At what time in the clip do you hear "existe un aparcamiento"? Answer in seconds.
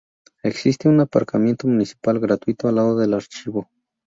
0.41-1.67